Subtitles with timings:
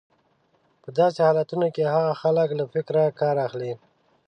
[0.81, 3.73] په داسې حالتونو کې هغه خلک له فکره کار اخلي.